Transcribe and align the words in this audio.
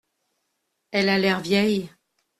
Elle 0.89 1.09
a 1.09 1.19
l’air 1.19 1.41
vieille. 1.41 1.91